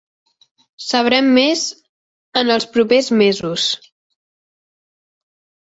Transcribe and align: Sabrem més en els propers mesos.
Sabrem 0.85 1.27
més 1.35 1.65
en 2.41 2.49
els 2.55 2.67
propers 2.79 3.13
mesos. 3.23 3.67